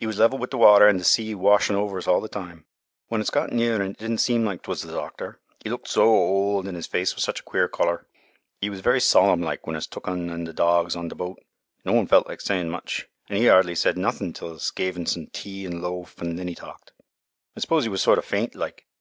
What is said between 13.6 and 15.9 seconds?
said nothin' till us gave un some tea an'